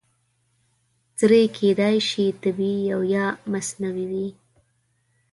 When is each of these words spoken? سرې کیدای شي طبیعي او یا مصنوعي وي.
سرې 1.17 1.41
کیدای 1.57 1.95
شي 2.09 2.25
طبیعي 2.43 2.83
او 2.95 3.01
یا 3.15 3.25
مصنوعي 3.51 4.05
وي. 4.11 4.27